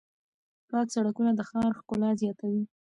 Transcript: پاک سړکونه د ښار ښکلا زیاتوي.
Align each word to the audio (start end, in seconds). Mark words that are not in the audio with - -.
پاک 0.69 0.87
سړکونه 0.95 1.31
د 1.35 1.41
ښار 1.49 1.71
ښکلا 1.79 2.09
زیاتوي. 2.21 2.63